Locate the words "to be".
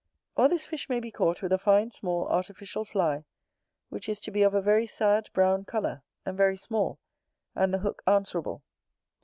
4.21-4.41